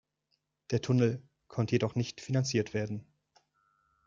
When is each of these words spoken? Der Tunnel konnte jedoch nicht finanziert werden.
Der 0.71 0.81
Tunnel 0.81 1.21
konnte 1.47 1.73
jedoch 1.75 1.93
nicht 1.93 2.21
finanziert 2.21 2.73
werden. 2.73 3.05